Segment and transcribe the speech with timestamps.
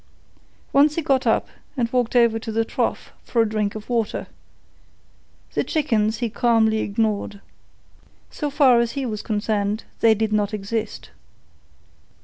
[0.73, 1.47] Once he got up
[1.77, 4.25] and walked over to the trough for a drink of water.
[5.53, 7.39] The chickens he calmly ignored.
[8.31, 11.11] So far as he was concerned they did not exist.